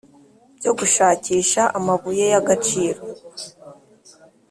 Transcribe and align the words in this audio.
Byo 0.57 0.71
gushakisha 0.79 1.61
amabuye 1.77 2.23
y 2.31 2.35
agaciro 2.41 3.01